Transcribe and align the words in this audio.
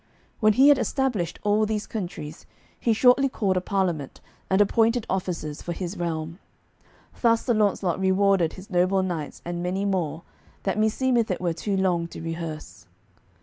When 0.39 0.53
he 0.53 0.69
had 0.69 0.79
established 0.79 1.37
all 1.43 1.67
these 1.67 1.85
countries, 1.85 2.47
he 2.79 2.91
shortly 2.91 3.29
called 3.29 3.55
a 3.55 3.61
parliament, 3.61 4.19
and 4.49 4.59
appointed 4.59 5.05
officers 5.07 5.61
for 5.61 5.73
his 5.73 5.95
realm. 5.95 6.39
Thus 7.21 7.45
Sir 7.45 7.53
Launcelot 7.53 7.99
rewarded 7.99 8.53
his 8.53 8.71
noble 8.71 9.03
knights 9.03 9.43
and 9.45 9.61
many 9.61 9.85
more, 9.85 10.23
that 10.63 10.79
me 10.79 10.89
seemeth 10.89 11.29
it 11.29 11.39
were 11.39 11.53
too 11.53 11.77
long 11.77 12.07
to 12.07 12.19
rehearse. 12.23 12.87